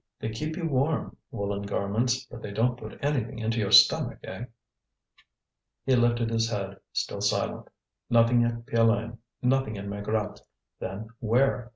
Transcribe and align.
They 0.19 0.29
keep 0.31 0.55
you 0.57 0.67
warm, 0.67 1.15
woollen 1.29 1.61
garments, 1.61 2.25
but 2.25 2.41
they 2.41 2.49
don't 2.49 2.75
put 2.75 2.97
anything 3.03 3.37
into 3.37 3.59
your 3.59 3.69
stomach, 3.69 4.17
eh!" 4.23 4.45
He 5.85 5.95
lifted 5.95 6.31
his 6.31 6.49
head, 6.49 6.79
still 6.91 7.21
silent. 7.21 7.67
Nothing 8.09 8.43
at 8.43 8.65
Piolaine, 8.65 9.19
nothing 9.43 9.77
at 9.77 9.85
Maigrat's: 9.85 10.41
then 10.79 11.09
where? 11.19 11.69